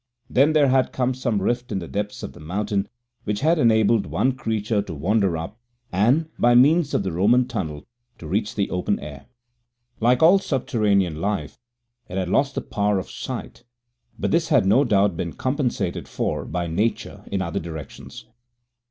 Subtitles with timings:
[0.31, 2.87] Then there had come some rift in the depths of the mountain
[3.23, 5.59] which had enabled one creature to wander up
[5.91, 7.85] and, by means of the Roman tunnel,
[8.17, 9.27] to reach the open air.
[9.99, 11.59] Like all subterranean life,
[12.09, 13.63] it had lost the power of sight,
[14.17, 18.25] but this had no doubt been compensated for by nature in other directions.